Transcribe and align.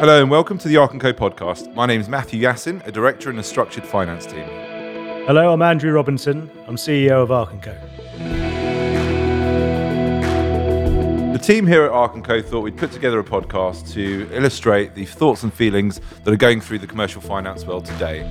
Hello 0.00 0.22
and 0.22 0.30
welcome 0.30 0.56
to 0.56 0.66
the 0.66 0.78
Arc 0.78 0.98
& 1.00 1.00
Co 1.00 1.12
podcast. 1.12 1.74
My 1.74 1.84
name 1.84 2.00
is 2.00 2.08
Matthew 2.08 2.40
Yassin, 2.40 2.80
a 2.86 2.90
director 2.90 3.28
in 3.28 3.36
the 3.36 3.42
structured 3.42 3.84
finance 3.84 4.24
team. 4.24 4.46
Hello, 5.26 5.52
I'm 5.52 5.60
Andrew 5.60 5.92
Robinson. 5.92 6.50
I'm 6.66 6.76
CEO 6.76 7.22
of 7.22 7.30
Arc 7.30 7.50
& 7.62 7.62
Co. 7.62 7.74
The 11.34 11.38
team 11.38 11.66
here 11.66 11.84
at 11.84 11.90
Arc 11.90 12.24
& 12.24 12.24
Co 12.24 12.40
thought 12.40 12.60
we'd 12.62 12.78
put 12.78 12.92
together 12.92 13.18
a 13.18 13.24
podcast 13.24 13.92
to 13.92 14.26
illustrate 14.32 14.94
the 14.94 15.04
thoughts 15.04 15.42
and 15.42 15.52
feelings 15.52 16.00
that 16.24 16.32
are 16.32 16.36
going 16.36 16.62
through 16.62 16.78
the 16.78 16.86
commercial 16.86 17.20
finance 17.20 17.66
world 17.66 17.84
today. 17.84 18.22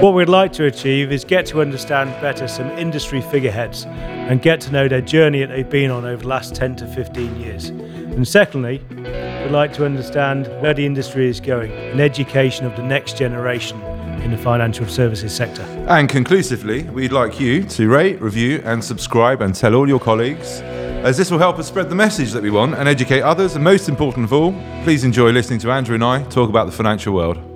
What 0.00 0.12
we'd 0.12 0.28
like 0.28 0.52
to 0.52 0.66
achieve 0.66 1.10
is 1.10 1.24
get 1.24 1.46
to 1.46 1.62
understand 1.62 2.10
better 2.20 2.46
some 2.46 2.68
industry 2.72 3.22
figureheads 3.22 3.86
and 3.86 4.42
get 4.42 4.60
to 4.62 4.70
know 4.70 4.88
their 4.88 5.00
journey 5.00 5.40
that 5.40 5.48
they've 5.48 5.68
been 5.68 5.90
on 5.90 6.04
over 6.04 6.20
the 6.20 6.28
last 6.28 6.54
10 6.54 6.76
to 6.76 6.86
15 6.86 7.40
years. 7.40 7.70
And 7.70 8.28
secondly, 8.28 8.82
we'd 8.90 9.52
like 9.52 9.72
to 9.72 9.86
understand 9.86 10.48
where 10.60 10.74
the 10.74 10.84
industry 10.84 11.30
is 11.30 11.40
going 11.40 11.72
and 11.72 11.98
education 11.98 12.66
of 12.66 12.76
the 12.76 12.82
next 12.82 13.16
generation 13.16 13.80
in 14.20 14.30
the 14.30 14.36
financial 14.36 14.86
services 14.86 15.34
sector. 15.34 15.62
And 15.88 16.10
conclusively, 16.10 16.82
we'd 16.82 17.12
like 17.12 17.40
you 17.40 17.62
to 17.64 17.88
rate, 17.88 18.20
review, 18.20 18.60
and 18.66 18.84
subscribe 18.84 19.40
and 19.40 19.54
tell 19.54 19.74
all 19.74 19.88
your 19.88 20.00
colleagues, 20.00 20.60
as 21.06 21.16
this 21.16 21.30
will 21.30 21.38
help 21.38 21.58
us 21.58 21.68
spread 21.68 21.88
the 21.88 21.94
message 21.94 22.32
that 22.32 22.42
we 22.42 22.50
want 22.50 22.74
and 22.74 22.86
educate 22.86 23.22
others. 23.22 23.54
And 23.54 23.64
most 23.64 23.88
important 23.88 24.24
of 24.24 24.34
all, 24.34 24.52
please 24.84 25.04
enjoy 25.04 25.30
listening 25.30 25.58
to 25.60 25.70
Andrew 25.70 25.94
and 25.94 26.04
I 26.04 26.22
talk 26.24 26.50
about 26.50 26.66
the 26.66 26.72
financial 26.72 27.14
world. 27.14 27.55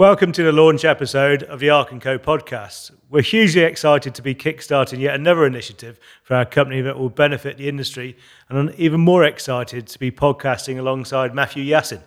Welcome 0.00 0.32
to 0.32 0.42
the 0.42 0.50
launch 0.50 0.86
episode 0.86 1.42
of 1.42 1.60
the 1.60 1.68
Arc 1.68 1.90
& 1.90 2.00
Co 2.00 2.18
podcast. 2.18 2.90
We're 3.10 3.20
hugely 3.20 3.60
excited 3.64 4.14
to 4.14 4.22
be 4.22 4.34
kickstarting 4.34 4.98
yet 4.98 5.14
another 5.14 5.44
initiative 5.44 6.00
for 6.22 6.36
our 6.36 6.46
company 6.46 6.80
that 6.80 6.98
will 6.98 7.10
benefit 7.10 7.58
the 7.58 7.68
industry, 7.68 8.16
and 8.48 8.58
I'm 8.58 8.74
even 8.78 9.00
more 9.02 9.24
excited 9.24 9.86
to 9.88 9.98
be 9.98 10.10
podcasting 10.10 10.78
alongside 10.78 11.34
Matthew 11.34 11.66
Yassin, 11.66 12.02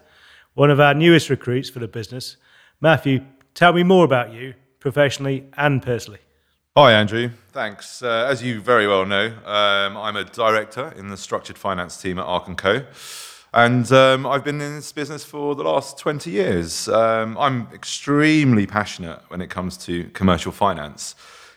one 0.56 0.72
of 0.72 0.80
our 0.80 0.96
newest 0.96 1.30
recruits 1.30 1.70
for 1.70 1.78
the 1.78 1.88
business. 1.88 2.38
Matthew, 2.82 3.26
tell 3.54 3.74
me 3.74 3.84
more 3.84 4.06
about 4.06 4.34
you, 4.34 4.56
professionally 4.80 5.46
and 5.56 5.80
personally. 5.80 6.22
Hi, 6.76 6.94
Andrew. 6.94 7.30
Thanks. 7.52 8.02
Uh, 8.02 8.26
as 8.28 8.42
you 8.42 8.60
very 8.60 8.88
well 8.88 9.06
know, 9.06 9.28
um, 9.46 9.98
I'm 9.98 10.16
a 10.16 10.24
director 10.24 10.92
in 10.98 11.10
the 11.10 11.18
structured 11.18 11.60
finance 11.60 12.02
team 12.02 12.18
at 12.18 12.26
Arc 12.26 12.48
& 12.48 12.58
Co. 12.58 12.86
And 13.56 13.92
um, 13.92 14.26
I've 14.26 14.44
been 14.44 14.60
in 14.60 14.76
this 14.78 14.92
business 14.92 15.24
for 15.24 15.54
the 15.54 15.62
last 15.62 16.00
20 16.00 16.32
years. 16.32 16.88
Um, 16.88 17.38
I'm 17.38 17.68
extremely 17.72 18.66
passionate 18.66 19.22
when 19.28 19.42
it 19.42 19.52
comes 19.52 19.78
to 19.86 20.06
commercial 20.06 20.52
finance. 20.52 21.14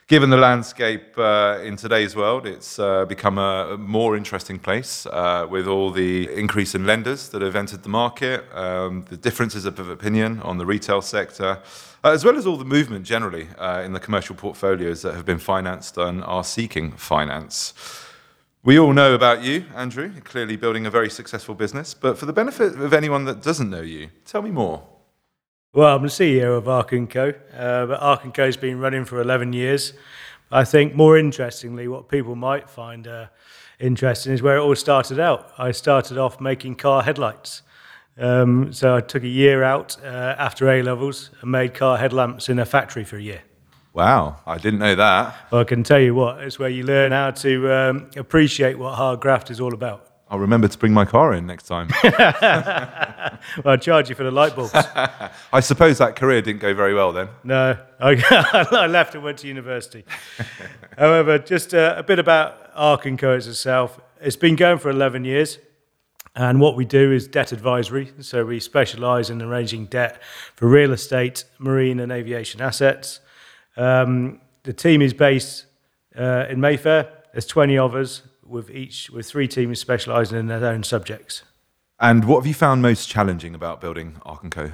Given 0.06 0.28
the 0.28 0.36
landscape 0.36 1.16
uh, 1.16 1.58
in 1.64 1.76
today's 1.76 2.14
world, 2.14 2.46
it's 2.46 2.78
uh, 2.78 3.06
become 3.06 3.38
a 3.38 3.78
more 3.78 4.14
interesting 4.14 4.58
place 4.58 5.06
uh, 5.06 5.46
with 5.48 5.66
all 5.66 5.90
the 5.90 6.30
increase 6.34 6.74
in 6.74 6.84
lenders 6.84 7.30
that 7.30 7.40
have 7.40 7.56
entered 7.56 7.82
the 7.82 7.88
market, 7.88 8.44
um, 8.54 9.06
the 9.08 9.16
differences 9.16 9.64
of 9.64 9.78
opinion 9.88 10.42
on 10.42 10.58
the 10.58 10.66
retail 10.66 11.00
sector, 11.00 11.60
uh, 12.04 12.10
as 12.10 12.26
well 12.26 12.36
as 12.36 12.46
all 12.46 12.58
the 12.58 12.64
movement 12.64 13.06
generally 13.06 13.48
uh, 13.56 13.80
in 13.80 13.94
the 13.94 14.00
commercial 14.00 14.36
portfolios 14.36 15.00
that 15.00 15.14
have 15.14 15.24
been 15.24 15.38
financed 15.38 15.96
and 15.96 16.22
are 16.24 16.44
seeking 16.44 16.92
finance. 16.92 17.72
We 18.66 18.80
all 18.80 18.92
know 18.92 19.14
about 19.14 19.44
you, 19.44 19.64
Andrew, 19.76 20.12
clearly 20.22 20.56
building 20.56 20.86
a 20.86 20.90
very 20.90 21.08
successful 21.08 21.54
business. 21.54 21.94
But 21.94 22.18
for 22.18 22.26
the 22.26 22.32
benefit 22.32 22.74
of 22.74 22.92
anyone 22.92 23.24
that 23.26 23.40
doesn't 23.40 23.70
know 23.70 23.80
you, 23.80 24.08
tell 24.24 24.42
me 24.42 24.50
more. 24.50 24.82
Well, 25.72 25.94
I'm 25.94 26.02
the 26.02 26.08
CEO 26.08 26.58
of 26.58 26.66
Arc 26.66 26.90
& 27.00 27.10
Co. 27.10 27.32
Uh, 27.56 27.86
but 27.86 28.02
Arc 28.02 28.34
& 28.34 28.34
Co 28.34 28.44
has 28.44 28.56
been 28.56 28.80
running 28.80 29.04
for 29.04 29.20
11 29.20 29.52
years. 29.52 29.92
I 30.50 30.64
think 30.64 30.96
more 30.96 31.16
interestingly, 31.16 31.86
what 31.86 32.08
people 32.08 32.34
might 32.34 32.68
find 32.68 33.06
uh, 33.06 33.26
interesting 33.78 34.32
is 34.32 34.42
where 34.42 34.56
it 34.56 34.62
all 34.62 34.74
started 34.74 35.20
out. 35.20 35.52
I 35.56 35.70
started 35.70 36.18
off 36.18 36.40
making 36.40 36.74
car 36.74 37.04
headlights. 37.04 37.62
Um, 38.18 38.72
so 38.72 38.96
I 38.96 39.00
took 39.00 39.22
a 39.22 39.28
year 39.28 39.62
out 39.62 39.96
uh, 40.02 40.34
after 40.38 40.68
A 40.68 40.82
levels 40.82 41.30
and 41.40 41.52
made 41.52 41.72
car 41.72 41.98
headlamps 41.98 42.48
in 42.48 42.58
a 42.58 42.64
factory 42.64 43.04
for 43.04 43.16
a 43.16 43.22
year. 43.22 43.42
Wow, 43.96 44.40
I 44.46 44.58
didn't 44.58 44.80
know 44.80 44.94
that. 44.94 45.34
Well, 45.50 45.62
I 45.62 45.64
can 45.64 45.82
tell 45.82 45.98
you 45.98 46.14
what, 46.14 46.42
it's 46.42 46.58
where 46.58 46.68
you 46.68 46.84
learn 46.84 47.12
how 47.12 47.30
to 47.30 47.72
um, 47.72 48.10
appreciate 48.14 48.78
what 48.78 48.94
hard 48.94 49.20
graft 49.20 49.50
is 49.50 49.58
all 49.58 49.72
about. 49.72 50.06
I'll 50.28 50.38
remember 50.38 50.68
to 50.68 50.76
bring 50.76 50.92
my 50.92 51.06
car 51.06 51.32
in 51.32 51.46
next 51.46 51.62
time. 51.62 51.88
well, 52.04 53.38
I'll 53.64 53.78
charge 53.78 54.10
you 54.10 54.14
for 54.14 54.24
the 54.24 54.30
light 54.30 54.54
bulbs. 54.54 54.72
I 54.74 55.60
suppose 55.60 55.96
that 55.96 56.14
career 56.14 56.42
didn't 56.42 56.60
go 56.60 56.74
very 56.74 56.92
well 56.92 57.10
then. 57.10 57.30
No, 57.42 57.78
I, 57.98 58.66
I 58.70 58.86
left 58.86 59.14
and 59.14 59.24
went 59.24 59.38
to 59.38 59.48
university. 59.48 60.04
However, 60.98 61.38
just 61.38 61.72
uh, 61.72 61.94
a 61.96 62.02
bit 62.02 62.18
about 62.18 62.70
Arc 62.74 63.06
& 63.16 63.18
Co 63.18 63.32
itself. 63.32 63.98
It's 64.20 64.36
been 64.36 64.56
going 64.56 64.78
for 64.78 64.90
11 64.90 65.24
years. 65.24 65.58
And 66.34 66.60
what 66.60 66.76
we 66.76 66.84
do 66.84 67.12
is 67.12 67.26
debt 67.26 67.50
advisory. 67.50 68.12
So 68.20 68.44
we 68.44 68.60
specialise 68.60 69.30
in 69.30 69.40
arranging 69.40 69.86
debt 69.86 70.22
for 70.54 70.68
real 70.68 70.92
estate, 70.92 71.44
marine, 71.58 71.98
and 71.98 72.12
aviation 72.12 72.60
assets. 72.60 73.20
Um, 73.76 74.40
the 74.62 74.72
team 74.72 75.02
is 75.02 75.12
based 75.12 75.66
uh, 76.16 76.46
in 76.48 76.60
Mayfair. 76.60 77.08
There's 77.32 77.46
20 77.46 77.78
of 77.78 77.94
us, 77.94 78.22
with 78.48 78.70
each 78.70 79.10
with 79.10 79.26
three 79.26 79.48
teams 79.48 79.80
specialising 79.80 80.38
in 80.38 80.46
their 80.46 80.64
own 80.64 80.82
subjects. 80.82 81.42
And 81.98 82.24
what 82.24 82.38
have 82.38 82.46
you 82.46 82.54
found 82.54 82.82
most 82.82 83.08
challenging 83.08 83.54
about 83.54 83.80
building 83.80 84.20
Arc 84.24 84.48
& 84.48 84.50
Co? 84.50 84.72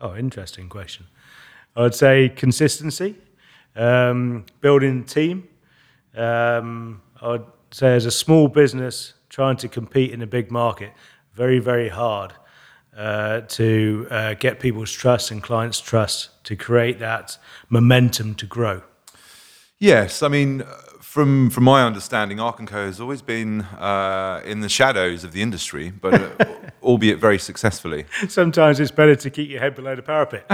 Oh, 0.00 0.14
interesting 0.16 0.68
question. 0.68 1.06
I'd 1.76 1.94
say 1.94 2.28
consistency, 2.28 3.16
um, 3.74 4.46
building 4.60 5.04
team. 5.04 5.48
Um, 6.14 7.02
I'd 7.20 7.42
say 7.72 7.96
as 7.96 8.06
a 8.06 8.10
small 8.10 8.46
business 8.48 9.14
trying 9.28 9.56
to 9.56 9.68
compete 9.68 10.12
in 10.12 10.22
a 10.22 10.26
big 10.26 10.50
market, 10.50 10.92
very, 11.32 11.58
very 11.58 11.88
hard 11.88 12.32
uh, 12.96 13.40
to 13.42 14.06
uh, 14.10 14.34
get 14.34 14.60
people's 14.60 14.92
trust 14.92 15.30
and 15.30 15.42
clients' 15.42 15.80
trust 15.80 16.30
to 16.44 16.56
create 16.56 16.98
that 16.98 17.38
momentum 17.68 18.34
to 18.36 18.46
grow. 18.46 18.82
Yes, 19.78 20.22
I 20.22 20.28
mean, 20.28 20.62
from 21.00 21.50
from 21.50 21.64
my 21.64 21.84
understanding, 21.84 22.40
Arc 22.40 22.64
& 22.66 22.66
Co 22.66 22.86
has 22.86 23.00
always 23.00 23.22
been 23.22 23.60
uh, 23.60 24.42
in 24.44 24.60
the 24.60 24.68
shadows 24.68 25.22
of 25.24 25.32
the 25.32 25.42
industry, 25.42 25.90
but 25.90 26.14
uh, 26.14 26.44
albeit 26.82 27.18
very 27.18 27.38
successfully. 27.38 28.06
Sometimes 28.28 28.80
it's 28.80 28.90
better 28.90 29.14
to 29.14 29.30
keep 29.30 29.48
your 29.48 29.60
head 29.60 29.74
below 29.74 29.94
the 29.94 30.02
parapet. 30.02 30.48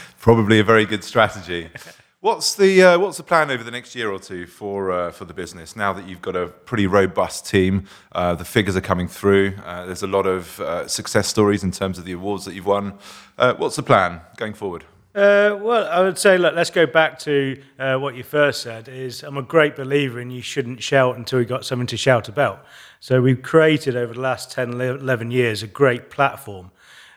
Probably 0.18 0.60
a 0.60 0.64
very 0.64 0.84
good 0.86 1.02
strategy. 1.02 1.70
What's 2.26 2.56
the 2.56 2.82
uh, 2.82 2.98
what's 2.98 3.18
the 3.18 3.22
plan 3.22 3.52
over 3.52 3.62
the 3.62 3.70
next 3.70 3.94
year 3.94 4.10
or 4.10 4.18
two 4.18 4.48
for 4.48 4.90
uh, 4.90 5.12
for 5.12 5.24
the 5.24 5.32
business? 5.32 5.76
Now 5.76 5.92
that 5.92 6.08
you've 6.08 6.22
got 6.22 6.34
a 6.34 6.48
pretty 6.48 6.88
robust 6.88 7.46
team, 7.46 7.84
uh, 8.10 8.34
the 8.34 8.44
figures 8.44 8.74
are 8.74 8.80
coming 8.80 9.06
through. 9.06 9.54
Uh, 9.64 9.86
there's 9.86 10.02
a 10.02 10.08
lot 10.08 10.26
of 10.26 10.58
uh, 10.58 10.88
success 10.88 11.28
stories 11.28 11.62
in 11.62 11.70
terms 11.70 11.98
of 11.98 12.04
the 12.04 12.10
awards 12.10 12.44
that 12.46 12.54
you've 12.54 12.66
won. 12.66 12.94
Uh, 13.38 13.54
what's 13.54 13.76
the 13.76 13.84
plan 13.84 14.22
going 14.38 14.54
forward? 14.54 14.84
well, 15.14 15.88
I 15.88 16.00
would 16.00 16.18
say, 16.18 16.36
look, 16.36 16.56
let's 16.56 16.70
go 16.70 16.84
back 16.84 17.20
to 17.20 17.62
what 17.78 18.16
you 18.16 18.24
first 18.24 18.60
said. 18.60 18.88
Is 18.88 19.22
I'm 19.22 19.36
a 19.36 19.42
great 19.42 19.76
believer 19.76 20.18
in 20.18 20.32
you 20.32 20.42
shouldn't 20.42 20.82
shout 20.82 21.16
until 21.16 21.38
you've 21.38 21.48
got 21.48 21.64
something 21.64 21.86
to 21.86 21.96
shout 21.96 22.28
about. 22.28 22.66
So 22.98 23.22
we've 23.22 23.40
created 23.40 23.94
over 23.94 24.14
the 24.14 24.20
last 24.20 24.50
10, 24.50 24.80
11 24.80 25.30
years 25.30 25.62
a 25.62 25.68
great 25.68 26.10
platform 26.10 26.72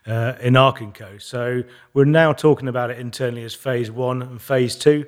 uh, 0.06 0.34
in 0.42 0.56
Arc 0.56 0.82
& 0.88 0.94
Co. 0.94 1.18
So 1.18 1.64
we're 1.94 2.06
now 2.06 2.34
talking 2.34 2.68
about 2.68 2.90
it 2.90 3.00
internally 3.00 3.44
as 3.44 3.54
phase 3.54 3.92
one 3.92 4.22
and 4.22 4.42
phase 4.42 4.76
two. 4.76 5.06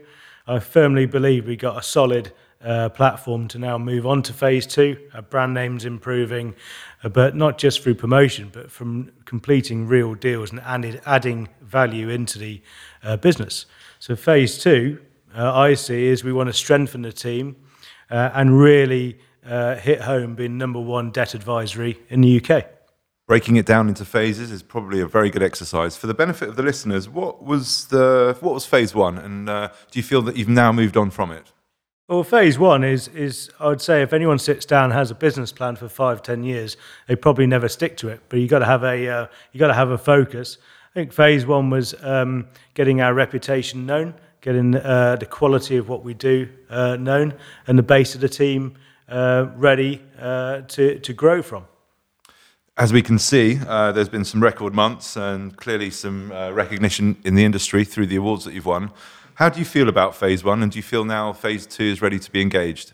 I 0.47 0.59
firmly 0.59 1.06
believe 1.06 1.47
we 1.47 1.56
got 1.56 1.78
a 1.78 1.84
solid 1.84 2.31
uh, 2.63 2.90
platform 2.90 3.47
to 3.47 3.59
now 3.59 3.78
move 3.78 4.06
on 4.06 4.22
to 4.24 4.34
phase 4.34 4.68
two. 4.68 4.97
Our 5.13 5.22
brand 5.22 5.53
name's 5.53 5.85
improving, 5.85 6.56
uh, 7.03 7.09
but 7.09 7.35
not 7.35 7.57
just 7.57 7.81
through 7.81 7.96
promotion, 7.96 8.50
but 8.52 8.72
from 8.72 9.12
completing 9.25 9.88
real 9.88 10.13
deals 10.16 10.52
and 10.52 10.59
added, 10.62 11.02
adding 11.06 11.50
value 11.62 12.09
into 12.09 12.38
the 12.38 12.62
uh, 13.03 13.18
business. 13.18 13.66
So 14.00 14.16
phase 14.16 14.59
two, 14.59 15.02
uh, 15.35 15.53
I 15.53 15.73
see, 15.73 16.06
is 16.06 16.23
we 16.23 16.34
want 16.34 16.47
to 16.47 16.53
strengthen 16.53 17.02
the 17.02 17.13
team 17.13 17.56
uh, 18.09 18.31
and 18.34 18.59
really 18.59 19.20
hit 19.43 20.02
home 20.02 20.35
being 20.35 20.58
number 20.58 20.79
one 20.79 21.09
debt 21.09 21.34
advisory 21.34 21.99
in 22.09 22.22
the 22.22 22.40
UK 22.40 22.66
breaking 23.31 23.55
it 23.55 23.66
down 23.66 23.87
into 23.87 24.03
phases 24.03 24.51
is 24.51 24.61
probably 24.61 24.99
a 24.99 25.07
very 25.07 25.29
good 25.29 25.41
exercise. 25.41 25.95
For 25.95 26.05
the 26.05 26.13
benefit 26.13 26.49
of 26.49 26.57
the 26.57 26.63
listeners, 26.63 27.07
what 27.07 27.41
was 27.41 27.85
the 27.85 28.35
what 28.41 28.53
was 28.53 28.66
phase 28.66 28.93
one, 28.93 29.17
and 29.17 29.49
uh, 29.49 29.69
do 29.89 29.99
you 29.99 30.03
feel 30.03 30.22
that 30.23 30.35
you've 30.35 30.49
now 30.49 30.73
moved 30.73 30.97
on 30.97 31.11
from 31.11 31.31
it? 31.31 31.53
Well, 32.09 32.25
phase 32.25 32.59
one 32.59 32.83
is 32.83 33.07
is 33.07 33.49
I 33.57 33.67
would 33.67 33.79
say 33.79 34.01
if 34.01 34.11
anyone 34.11 34.37
sits 34.37 34.66
down 34.66 34.91
has 34.91 35.11
a 35.11 35.16
business 35.16 35.53
plan 35.53 35.78
for 35.78 35.87
five 35.87 36.22
ten 36.22 36.43
years, 36.43 36.75
they 37.07 37.16
probably 37.16 37.47
never 37.47 37.69
stick 37.69 37.95
to 38.01 38.09
it. 38.09 38.19
But 38.28 38.39
you 38.39 38.49
got 38.49 38.59
to 38.59 38.66
have 38.66 38.83
a 38.83 39.07
uh, 39.07 39.28
you 39.53 39.61
got 39.61 39.67
to 39.67 39.75
have 39.75 39.91
a 39.91 39.97
focus. 39.97 40.57
I 40.89 40.93
think 40.99 41.13
phase 41.13 41.45
one 41.45 41.69
was 41.69 41.95
um, 42.03 42.49
getting 42.73 42.99
our 42.99 43.13
reputation 43.13 43.85
known, 43.85 44.13
getting 44.41 44.75
uh, 44.75 45.16
the 45.16 45.25
quality 45.25 45.78
of 45.78 45.87
what 45.87 46.03
we 46.03 46.13
do 46.13 46.49
uh, 46.69 46.97
known, 46.97 47.35
and 47.66 47.79
the 47.79 47.83
base 47.95 48.13
of 48.13 48.19
the 48.19 48.28
team 48.28 48.75
uh, 49.07 49.45
ready 49.55 50.01
uh, 50.19 50.63
to 50.75 50.99
to 50.99 51.13
grow 51.13 51.41
from. 51.41 51.63
As 52.78 52.94
we 52.94 53.02
can 53.02 53.20
see, 53.20 53.59
uh, 53.68 53.91
there's 53.91 54.08
been 54.08 54.23
some 54.23 54.41
record 54.41 54.73
months 54.73 55.18
and 55.18 55.56
clearly 55.58 55.90
some 55.90 56.32
uh, 56.32 56.52
recognition 56.52 57.18
in 57.26 57.35
the 57.35 57.44
industry 57.44 57.84
through 57.84 58.08
the 58.08 58.16
awards 58.16 58.46
that 58.46 58.53
you've 58.53 58.66
won. 58.66 58.91
How 59.35 59.50
do 59.50 59.59
you 59.59 59.66
feel 59.66 59.90
about 59.90 60.16
phase 60.16 60.44
one, 60.44 60.64
and 60.64 60.72
do 60.72 60.79
you 60.79 60.84
feel 60.84 61.03
now 61.03 61.34
phase 61.34 61.68
two 61.68 61.84
is 61.84 62.02
ready 62.02 62.18
to 62.18 62.32
be 62.32 62.41
engaged? 62.41 62.94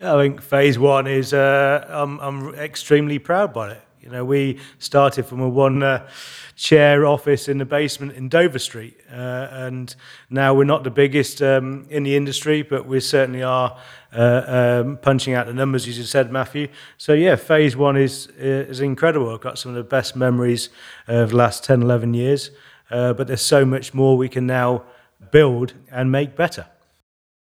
I 0.00 0.20
think 0.20 0.42
phase 0.42 0.76
one 0.76 1.06
is, 1.06 1.32
uh, 1.32 1.86
I'm, 1.88 2.18
I'm 2.18 2.54
extremely 2.56 3.20
proud 3.20 3.52
by 3.52 3.72
it. 3.72 3.80
You 4.02 4.10
know, 4.10 4.24
we 4.24 4.58
started 4.80 5.26
from 5.26 5.40
a 5.40 5.48
one 5.48 5.80
uh, 5.80 6.08
chair 6.56 7.06
office 7.06 7.48
in 7.48 7.58
the 7.58 7.64
basement 7.64 8.14
in 8.14 8.28
Dover 8.28 8.58
Street, 8.58 8.98
uh, 9.08 9.46
and 9.52 9.94
now 10.28 10.54
we're 10.54 10.64
not 10.64 10.82
the 10.82 10.90
biggest 10.90 11.40
um, 11.40 11.86
in 11.88 12.02
the 12.02 12.16
industry, 12.16 12.62
but 12.62 12.84
we 12.84 12.98
certainly 12.98 13.44
are 13.44 13.78
uh, 14.12 14.82
um, 14.84 14.96
punching 14.96 15.34
out 15.34 15.46
the 15.46 15.54
numbers, 15.54 15.86
as 15.86 15.96
you 15.98 16.02
said, 16.02 16.32
Matthew. 16.32 16.66
So, 16.98 17.12
yeah, 17.12 17.36
phase 17.36 17.76
one 17.76 17.96
is, 17.96 18.26
is 18.38 18.80
incredible. 18.80 19.32
I've 19.32 19.40
got 19.40 19.56
some 19.56 19.70
of 19.70 19.76
the 19.76 19.84
best 19.84 20.16
memories 20.16 20.70
of 21.06 21.30
the 21.30 21.36
last 21.36 21.62
10, 21.62 21.82
11 21.82 22.12
years, 22.12 22.50
uh, 22.90 23.12
but 23.12 23.28
there's 23.28 23.46
so 23.46 23.64
much 23.64 23.94
more 23.94 24.16
we 24.16 24.28
can 24.28 24.48
now 24.48 24.82
build 25.30 25.74
and 25.92 26.10
make 26.10 26.34
better. 26.34 26.66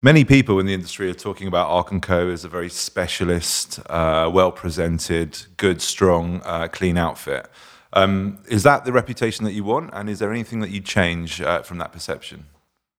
Many 0.02 0.24
people 0.24 0.58
in 0.58 0.64
the 0.64 0.72
industry 0.72 1.10
are 1.10 1.14
talking 1.14 1.46
about 1.46 1.68
Arc 1.68 2.00
& 2.00 2.02
Co 2.02 2.30
as 2.30 2.42
a 2.42 2.48
very 2.48 2.70
specialist, 2.70 3.80
uh, 3.90 4.30
well-presented, 4.32 5.44
good, 5.58 5.82
strong, 5.82 6.40
uh, 6.46 6.68
clean 6.68 6.96
outfit. 6.96 7.50
Um, 7.92 8.38
is 8.48 8.62
that 8.62 8.86
the 8.86 8.92
reputation 8.92 9.44
that 9.44 9.52
you 9.52 9.62
want? 9.62 9.90
And 9.92 10.08
is 10.08 10.18
there 10.18 10.32
anything 10.32 10.60
that 10.60 10.70
you 10.70 10.80
change 10.80 11.42
uh, 11.42 11.60
from 11.60 11.76
that 11.78 11.92
perception? 11.92 12.46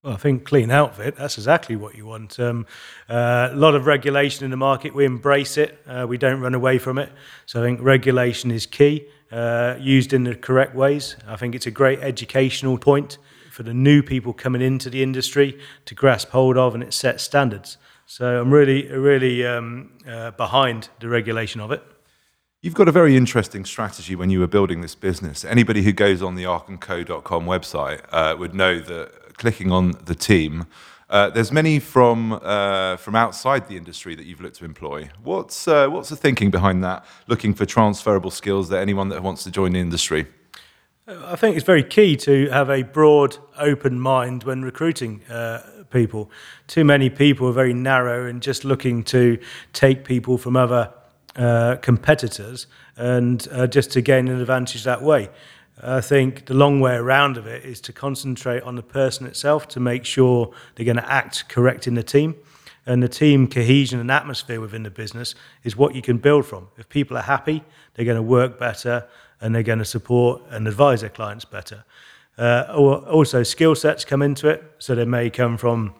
Well, 0.03 0.13
I 0.13 0.17
think 0.17 0.43
clean 0.43 0.69
outfit, 0.69 1.15
that's 1.15 1.39
exactly 1.39 1.75
what 1.75 1.95
you 1.95 2.05
want. 2.05 2.39
Um, 2.39 2.67
uh, 3.09 3.49
a 3.51 3.55
lot 3.55 3.73
of 3.73 3.87
regulation 3.87 4.45
in 4.45 4.51
the 4.51 4.57
market, 4.57 4.93
we 4.93 5.03
embrace 5.03 5.57
it, 5.57 5.79
uh, 5.87 6.05
we 6.07 6.19
don't 6.19 6.39
run 6.39 6.53
away 6.53 6.77
from 6.77 6.99
it. 6.99 7.11
So 7.47 7.63
I 7.63 7.65
think 7.65 7.81
regulation 7.81 8.51
is 8.51 8.67
key, 8.67 9.07
uh, 9.31 9.75
used 9.79 10.13
in 10.13 10.23
the 10.23 10.35
correct 10.35 10.75
ways. 10.75 11.15
I 11.27 11.35
think 11.35 11.55
it's 11.55 11.65
a 11.65 11.71
great 11.71 11.97
educational 12.01 12.77
point 12.77 13.17
for 13.51 13.63
the 13.63 13.73
new 13.73 14.01
people 14.01 14.33
coming 14.33 14.61
into 14.61 14.89
the 14.89 15.03
industry 15.03 15.59
to 15.85 15.93
grasp 15.93 16.29
hold 16.29 16.57
of, 16.57 16.73
and 16.73 16.83
it 16.83 16.93
sets 16.93 17.23
standards. 17.23 17.77
So 18.05 18.41
I'm 18.41 18.51
really, 18.51 18.87
really 18.87 19.45
um, 19.45 19.91
uh, 20.07 20.31
behind 20.31 20.89
the 20.99 21.09
regulation 21.09 21.61
of 21.61 21.71
it. 21.71 21.83
You've 22.61 22.75
got 22.75 22.87
a 22.87 22.91
very 22.91 23.17
interesting 23.17 23.65
strategy 23.65 24.15
when 24.15 24.29
you 24.29 24.39
were 24.39 24.47
building 24.47 24.81
this 24.81 24.95
business. 24.95 25.43
Anybody 25.43 25.81
who 25.81 25.91
goes 25.91 26.21
on 26.21 26.35
the 26.35 26.43
arcandco.com 26.43 27.45
website 27.45 28.01
uh, 28.11 28.35
would 28.37 28.53
know 28.53 28.79
that 28.79 29.37
clicking 29.37 29.71
on 29.71 29.93
the 30.05 30.13
team, 30.13 30.67
uh, 31.09 31.29
there's 31.29 31.51
many 31.51 31.79
from 31.79 32.33
uh, 32.33 32.97
from 32.97 33.15
outside 33.15 33.67
the 33.67 33.75
industry 33.75 34.15
that 34.15 34.25
you've 34.25 34.41
looked 34.41 34.57
to 34.57 34.65
employ. 34.65 35.09
What's 35.23 35.67
uh, 35.67 35.87
what's 35.87 36.09
the 36.09 36.15
thinking 36.15 36.51
behind 36.51 36.83
that? 36.83 37.03
Looking 37.27 37.53
for 37.53 37.65
transferable 37.65 38.31
skills 38.31 38.69
that 38.69 38.79
anyone 38.79 39.09
that 39.09 39.23
wants 39.23 39.43
to 39.43 39.51
join 39.51 39.73
the 39.73 39.79
industry. 39.79 40.27
I 41.11 41.35
think 41.35 41.57
it's 41.57 41.65
very 41.65 41.83
key 41.83 42.15
to 42.17 42.47
have 42.49 42.69
a 42.69 42.83
broad, 42.83 43.37
open 43.57 43.99
mind 43.99 44.43
when 44.43 44.61
recruiting 44.61 45.23
uh, 45.25 45.61
people. 45.89 46.31
Too 46.67 46.85
many 46.85 47.09
people 47.09 47.49
are 47.49 47.53
very 47.53 47.73
narrow 47.73 48.25
and 48.25 48.41
just 48.41 48.63
looking 48.63 49.03
to 49.05 49.37
take 49.73 50.05
people 50.05 50.37
from 50.37 50.55
other 50.55 50.93
uh, 51.35 51.75
competitors 51.81 52.67
and 52.95 53.45
uh, 53.51 53.67
just 53.67 53.91
to 53.91 54.01
gain 54.01 54.29
an 54.29 54.39
advantage 54.39 54.85
that 54.85 55.01
way. 55.01 55.29
I 55.83 55.99
think 55.99 56.45
the 56.45 56.53
long 56.53 56.79
way 56.79 56.95
around 56.95 57.35
of 57.35 57.45
it 57.45 57.65
is 57.65 57.81
to 57.81 57.93
concentrate 57.93 58.63
on 58.63 58.75
the 58.75 58.83
person 58.83 59.25
itself 59.25 59.67
to 59.69 59.81
make 59.81 60.05
sure 60.05 60.53
they're 60.75 60.85
going 60.85 60.95
to 60.95 61.11
act 61.11 61.49
correct 61.49 61.87
in 61.87 61.95
the 61.95 62.03
team. 62.03 62.35
And 62.85 63.03
the 63.03 63.09
team 63.09 63.47
cohesion 63.47 63.99
and 63.99 64.09
atmosphere 64.09 64.61
within 64.61 64.83
the 64.83 64.89
business 64.89 65.35
is 65.63 65.75
what 65.75 65.93
you 65.93 66.01
can 66.01 66.17
build 66.19 66.45
from. 66.45 66.69
If 66.77 66.87
people 66.89 67.17
are 67.17 67.23
happy, 67.23 67.63
they're 67.93 68.05
going 68.05 68.15
to 68.15 68.23
work 68.23 68.57
better 68.57 69.07
and 69.41 69.53
they're 69.53 69.63
going 69.63 69.79
to 69.79 69.85
support 69.85 70.41
and 70.49 70.67
advise 70.67 71.01
their 71.01 71.09
clients 71.09 71.45
better. 71.45 71.83
Uh, 72.37 72.63
also, 72.73 73.43
skill 73.43 73.75
sets 73.75 74.05
come 74.05 74.21
into 74.21 74.47
it. 74.47 74.63
So 74.79 74.95
they 74.95 75.05
may 75.05 75.29
come 75.29 75.57
from 75.57 75.93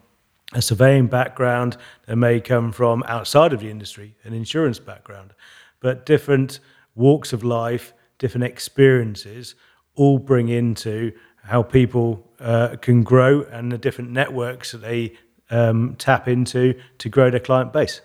a 0.54 0.62
surveying 0.62 1.08
background, 1.08 1.78
they 2.08 2.16
may 2.16 2.42
come 2.42 2.72
from 2.72 3.04
outside 3.08 3.54
of 3.54 3.62
the 3.62 3.70
industry, 3.70 4.16
an 4.24 4.34
insurance 4.34 4.80
background, 4.80 5.34
but 5.80 6.06
different 6.06 6.60
walks 6.96 7.32
of 7.32 7.44
life, 7.44 7.94
different 8.20 8.44
experiences 8.44 9.56
all 9.96 10.20
bring 10.20 10.50
into 10.50 11.12
how 11.44 11.64
people 11.64 12.30
uh, 12.40 12.76
can 12.82 13.04
grow 13.04 13.44
and 13.44 13.72
the 13.72 13.78
different 13.78 14.12
networks 14.12 14.72
that 14.74 14.82
they 14.82 15.14
um, 15.50 15.96
tap 15.98 16.28
into 16.28 16.74
to 16.98 17.10
grow 17.10 17.30
their 17.30 17.40
client 17.40 17.74
base. 17.74 18.02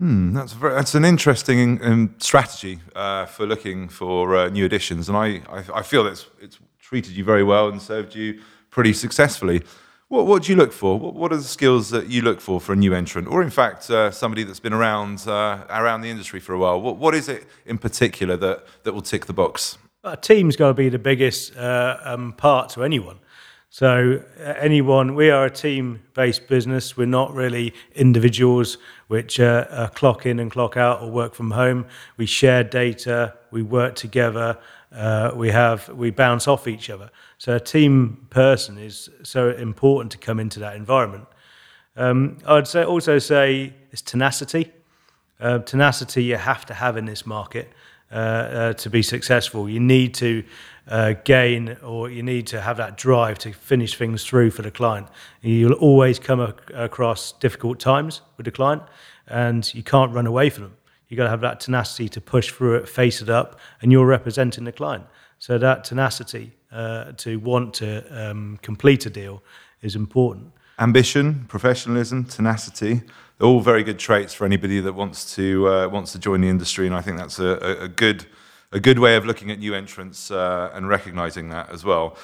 Hmm, 0.00 0.32
that's 0.32 0.54
very, 0.54 0.74
that's 0.74 0.94
an 0.94 1.04
interesting 1.04 1.78
um, 1.84 2.14
strategy 2.16 2.80
uh, 2.96 3.26
for 3.26 3.44
looking 3.44 3.86
for 3.90 4.34
uh, 4.34 4.48
new 4.48 4.64
additions, 4.64 5.10
and 5.10 5.18
I, 5.18 5.42
I, 5.50 5.64
I 5.74 5.82
feel 5.82 6.04
that 6.04 6.12
it's, 6.12 6.26
it's, 6.40 6.58
treated 6.80 7.16
you 7.16 7.22
very 7.22 7.44
well 7.44 7.68
and 7.68 7.80
served 7.80 8.16
you 8.16 8.40
pretty 8.70 8.92
successfully. 8.92 9.62
What, 10.08 10.26
what 10.26 10.42
do 10.42 10.50
you 10.50 10.58
look 10.58 10.72
for? 10.72 10.98
What, 10.98 11.14
what, 11.14 11.32
are 11.32 11.36
the 11.36 11.44
skills 11.44 11.90
that 11.90 12.08
you 12.08 12.20
look 12.22 12.40
for 12.40 12.60
for 12.60 12.72
a 12.72 12.76
new 12.76 12.94
entrant, 12.94 13.28
or 13.28 13.42
in 13.42 13.50
fact 13.50 13.88
uh, 13.90 14.10
somebody 14.10 14.42
that's 14.42 14.58
been 14.58 14.72
around 14.72 15.28
uh, 15.28 15.64
around 15.68 16.00
the 16.00 16.08
industry 16.08 16.40
for 16.40 16.54
a 16.54 16.58
while? 16.58 16.80
What, 16.80 16.96
what 16.96 17.14
is 17.14 17.28
it 17.28 17.46
in 17.66 17.78
particular 17.78 18.36
that, 18.38 18.64
that 18.84 18.92
will 18.92 19.02
tick 19.02 19.26
the 19.26 19.34
box? 19.34 19.78
A 20.02 20.16
team's 20.16 20.56
got 20.56 20.68
to 20.68 20.74
be 20.74 20.88
the 20.88 20.98
biggest 20.98 21.54
uh, 21.56 21.98
um, 22.02 22.32
part 22.32 22.70
to 22.70 22.82
anyone. 22.82 23.18
So, 23.72 24.20
uh, 24.40 24.54
anyone, 24.58 25.14
we 25.14 25.30
are 25.30 25.44
a 25.44 25.50
team 25.50 26.02
based 26.14 26.48
business. 26.48 26.96
We're 26.96 27.06
not 27.06 27.32
really 27.32 27.72
individuals 27.94 28.78
which 29.06 29.38
uh, 29.38 29.88
clock 29.94 30.26
in 30.26 30.40
and 30.40 30.50
clock 30.50 30.76
out 30.76 31.00
or 31.00 31.08
work 31.08 31.34
from 31.34 31.52
home. 31.52 31.86
We 32.16 32.26
share 32.26 32.64
data, 32.64 33.36
we 33.52 33.62
work 33.62 33.94
together, 33.94 34.58
uh, 34.90 35.30
we, 35.36 35.50
have, 35.50 35.88
we 35.90 36.10
bounce 36.10 36.48
off 36.48 36.66
each 36.66 36.90
other. 36.90 37.12
So, 37.38 37.54
a 37.54 37.60
team 37.60 38.26
person 38.30 38.76
is 38.76 39.08
so 39.22 39.50
important 39.50 40.10
to 40.12 40.18
come 40.18 40.40
into 40.40 40.58
that 40.58 40.74
environment. 40.74 41.28
Um, 41.94 42.38
I'd 42.48 42.66
say, 42.66 42.82
also 42.82 43.20
say 43.20 43.72
it's 43.92 44.02
tenacity. 44.02 44.72
Uh, 45.38 45.60
tenacity 45.60 46.24
you 46.24 46.36
have 46.36 46.66
to 46.66 46.74
have 46.74 46.96
in 46.96 47.04
this 47.04 47.24
market. 47.24 47.70
Uh, 48.12 48.14
uh, 48.14 48.72
to 48.72 48.90
be 48.90 49.02
successful. 49.02 49.68
You 49.68 49.78
need 49.78 50.14
to 50.14 50.42
uh, 50.88 51.14
gain 51.22 51.76
or 51.80 52.10
you 52.10 52.24
need 52.24 52.48
to 52.48 52.60
have 52.60 52.76
that 52.78 52.96
drive 52.96 53.38
to 53.38 53.52
finish 53.52 53.96
things 53.96 54.24
through 54.24 54.50
for 54.50 54.62
the 54.62 54.70
client. 54.72 55.06
You'll 55.42 55.74
always 55.74 56.18
come 56.18 56.40
ac- 56.40 56.74
across 56.74 57.30
difficult 57.30 57.78
times 57.78 58.22
with 58.36 58.46
the 58.46 58.50
client 58.50 58.82
and 59.28 59.72
you 59.74 59.84
can't 59.84 60.12
run 60.12 60.26
away 60.26 60.50
from 60.50 60.64
them. 60.64 60.76
You've 61.08 61.18
got 61.18 61.24
to 61.24 61.30
have 61.30 61.40
that 61.42 61.60
tenacity 61.60 62.08
to 62.08 62.20
push 62.20 62.50
through 62.50 62.78
it, 62.78 62.88
face 62.88 63.22
it 63.22 63.30
up, 63.30 63.60
and 63.80 63.92
you're 63.92 64.06
representing 64.06 64.64
the 64.64 64.72
client. 64.72 65.04
So 65.38 65.56
that 65.58 65.84
tenacity 65.84 66.50
uh, 66.72 67.12
to 67.18 67.38
want 67.38 67.74
to 67.74 68.30
um, 68.30 68.58
complete 68.60 69.06
a 69.06 69.10
deal 69.10 69.40
is 69.82 69.94
important. 69.94 70.50
Ambition, 70.80 71.44
professionalism, 71.48 72.24
tenacity 72.24 73.02
all 73.40 73.60
very 73.60 73.82
good 73.82 73.98
traits 73.98 74.34
for 74.34 74.44
anybody 74.44 74.80
that 74.80 74.92
wants 74.92 75.34
to 75.34 75.68
uh, 75.68 75.88
wants 75.88 76.12
to 76.12 76.18
join 76.18 76.40
the 76.40 76.48
industry, 76.48 76.86
and 76.86 76.94
I 76.94 77.00
think 77.00 77.16
that's 77.16 77.38
a, 77.38 77.82
a 77.82 77.88
good 77.88 78.26
a 78.72 78.80
good 78.80 78.98
way 78.98 79.16
of 79.16 79.26
looking 79.26 79.50
at 79.50 79.58
new 79.58 79.74
entrants 79.74 80.30
uh, 80.30 80.70
and 80.74 80.88
recognizing 80.88 81.48
that 81.48 81.70
as 81.70 81.84
well. 81.84 82.16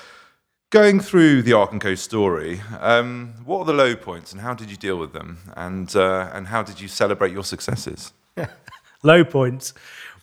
Going 0.70 1.00
through 1.00 1.42
the 1.42 1.52
Arc 1.52 1.78
& 1.78 1.80
Co 1.80 1.94
story, 1.94 2.60
um, 2.80 3.34
what 3.44 3.60
are 3.60 3.64
the 3.64 3.72
low 3.72 3.96
points 3.96 4.32
and 4.32 4.40
how 4.40 4.52
did 4.52 4.70
you 4.70 4.76
deal 4.76 4.96
with 4.96 5.12
them? 5.12 5.38
And, 5.56 5.94
uh, 5.94 6.30
and 6.32 6.48
how 6.48 6.62
did 6.62 6.80
you 6.80 6.88
celebrate 6.88 7.32
your 7.32 7.44
successes? 7.44 8.12
low 9.02 9.24
points? 9.24 9.74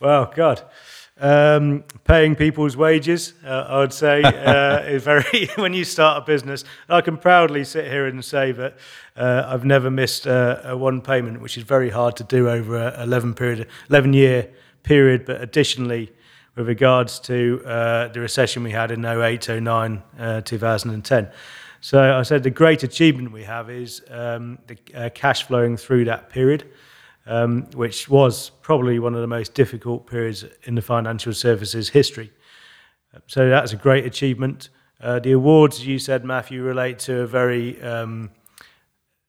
Well, 0.02 0.32
God. 0.36 0.62
Um, 1.24 1.86
paying 2.04 2.36
people's 2.36 2.76
wages, 2.76 3.32
uh, 3.46 3.66
I 3.70 3.80
would 3.80 3.94
say, 3.94 4.22
uh, 4.24 4.80
is 4.84 5.04
very. 5.04 5.48
when 5.56 5.74
you 5.74 5.86
start 5.86 6.22
a 6.22 6.26
business, 6.26 6.66
I 6.90 7.00
can 7.00 7.16
proudly 7.16 7.64
sit 7.64 7.86
here 7.86 8.08
and 8.08 8.24
say 8.26 8.52
that 8.52 8.78
uh, 9.16 9.46
I've 9.48 9.64
never 9.64 9.90
missed 9.90 10.26
a, 10.26 10.72
a, 10.72 10.78
one 10.78 11.00
payment, 11.00 11.40
which 11.40 11.58
is 11.58 11.64
very 11.64 11.90
hard 11.90 12.18
to 12.18 12.26
do 12.26 12.50
over 12.50 12.76
a 12.76 13.04
11 13.04 13.36
period, 13.36 13.70
11 13.90 14.12
year 14.12 14.50
period. 14.84 15.24
But 15.24 15.40
additionally, 15.40 16.12
with 16.58 16.68
regards 16.68 17.20
to 17.22 17.64
uh, 17.66 18.10
the 18.10 18.20
recession 18.20 18.62
we 18.62 18.72
had 18.72 18.92
in 18.92 19.06
08, 19.06 19.48
09, 19.48 20.04
uh, 20.20 20.42
2010. 20.42 21.32
So 21.80 22.20
I 22.20 22.24
said 22.24 22.44
the 22.44 22.50
great 22.50 22.84
achievement 22.84 23.32
we 23.32 23.46
have 23.46 23.70
is 23.70 24.02
um, 24.10 24.60
the 24.68 24.78
uh, 24.94 25.10
cash 25.12 25.44
flowing 25.44 25.78
through 25.78 26.04
that 26.06 26.30
period 26.30 26.66
um, 27.26 27.64
which 27.74 28.10
was 28.10 28.50
probably 28.62 29.00
one 29.00 29.16
of 29.16 29.22
the 29.22 29.28
most 29.28 29.54
difficult 29.54 30.08
periods 30.08 30.46
in 30.64 30.76
the 30.76 30.82
financial 30.82 31.34
services 31.34 31.90
history. 31.90 32.32
So 33.28 33.50
that's 33.50 33.74
a 33.74 33.78
great 33.78 34.06
achievement. 34.06 34.70
Uh, 35.00 35.20
the 35.20 35.34
awards, 35.34 35.86
you 35.86 36.00
said, 36.00 36.26
Matthew, 36.26 36.64
relate 36.64 37.00
to 37.00 37.22
a 37.22 37.28
very 37.28 37.82
um, 37.82 38.32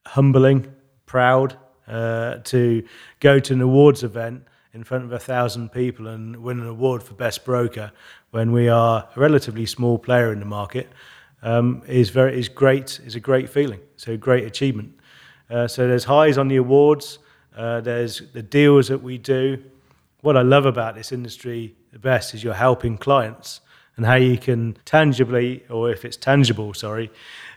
humbling, 0.07 0.73
proud 1.07 1.57
uh, 1.87 2.37
to 2.45 2.83
go 3.21 3.39
to 3.39 3.53
an 3.53 3.61
awards 3.61 4.03
event 4.03 4.45
in 4.73 4.83
front 4.85 5.05
of 5.05 5.13
a 5.13 5.19
thousand 5.19 5.71
people 5.71 6.09
and 6.09 6.37
win 6.37 6.61
an 6.61 6.67
award 6.67 7.03
for 7.03 7.15
best 7.15 7.45
broker 7.45 7.93
when 8.31 8.53
we 8.53 8.69
are 8.69 9.09
a 9.15 9.21
relatively 9.21 9.67
small 9.67 9.99
player 9.99 10.33
in 10.33 10.41
the 10.41 10.47
market 10.47 10.89
um, 11.43 11.83
is 11.87 12.11
very 12.11 12.39
is 12.39 12.49
great. 12.49 13.01
is 13.05 13.15
a 13.15 13.21
great 13.21 13.49
feeling. 13.49 13.81
So 13.97 14.17
great 14.17 14.45
achievement. 14.45 14.99
Uh, 15.51 15.69
so 15.69 15.87
there's 15.87 16.05
highs 16.05 16.39
on 16.39 16.49
the 16.49 16.57
awards. 16.57 17.19
Uh, 17.57 17.81
there's 17.81 18.23
the 18.33 18.43
deals 18.43 18.89
that 18.89 19.03
we 19.03 19.19
do. 19.19 19.63
What 20.23 20.37
I 20.37 20.43
love 20.43 20.67
about 20.67 20.95
this 20.95 21.13
industry 21.13 21.75
the 21.93 21.99
best 21.99 22.35
is 22.35 22.43
you're 22.43 22.55
helping 22.55 22.99
clients 22.99 23.61
and 23.97 24.05
how 24.05 24.17
you 24.17 24.37
can 24.37 24.77
tangibly, 24.85 25.63
or 25.71 25.91
if 25.91 26.05
it's 26.05 26.17
tangible, 26.17 26.75
sorry, 26.75 27.11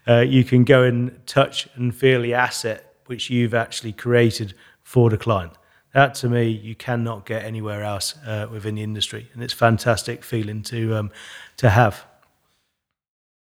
uh, 0.08 0.20
you 0.20 0.44
can 0.44 0.64
go 0.64 0.84
and 0.84 1.26
touch 1.26 1.68
and 1.76 1.96
feel 1.96 2.22
the 2.22 2.36
asset 2.36 2.94
which 3.08 3.30
you've 3.30 3.56
actually 3.56 3.94
created 3.94 4.54
for 4.84 5.10
the 5.10 5.18
client. 5.18 5.54
That 5.94 6.14
to 6.16 6.30
me, 6.30 6.50
you 6.50 6.76
cannot 6.76 7.26
get 7.26 7.44
anywhere 7.44 7.84
else 7.84 8.16
uh, 8.26 8.48
within 8.52 8.76
the 8.76 8.84
industry, 8.84 9.28
and 9.34 9.42
it's 9.42 9.54
fantastic 9.54 10.24
feeling 10.24 10.62
to 10.64 10.96
um, 10.96 11.12
to 11.58 11.72
have. 11.72 12.06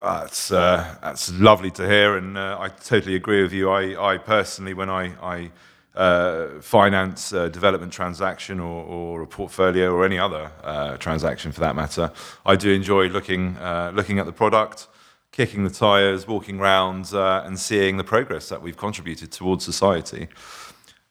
That's 0.01 0.51
uh, 0.51 0.97
that's 1.01 1.31
lovely 1.33 1.71
to 1.73 1.87
hear, 1.87 2.17
and 2.17 2.37
uh, 2.37 2.57
I 2.59 2.69
totally 2.69 3.15
agree 3.15 3.43
with 3.43 3.53
you. 3.53 3.71
I, 3.71 4.15
I 4.15 4.19
personally, 4.19 4.75
when 4.75 4.91
I, 4.91 5.13
I 5.23 5.53
uh, 5.95 6.61
finance 6.61 7.33
a 7.33 7.51
development 7.51 7.93
transaction 7.93 8.61
or, 8.61 8.85
or, 8.85 9.23
a 9.23 9.27
portfolio 9.27 9.93
or 9.93 10.05
any 10.05 10.19
other 10.19 10.51
uh, 10.63 10.97
transaction 10.97 11.53
for 11.53 11.61
that 11.61 11.77
matter, 11.77 12.11
I 12.47 12.57
do 12.57 12.73
enjoy 12.73 13.09
looking 13.09 13.57
uh, 13.59 13.93
looking 13.95 14.19
at 14.19 14.27
the 14.27 14.33
product, 14.33 14.89
kicking 15.33 15.65
the 15.65 15.71
tires, 15.71 16.27
walking 16.27 16.61
around, 16.61 17.13
uh, 17.13 17.43
and 17.45 17.59
seeing 17.59 17.99
the 17.99 18.05
progress 18.05 18.49
that 18.49 18.63
we've 18.63 18.77
contributed 18.77 19.33
towards 19.33 19.65
society. 19.65 20.29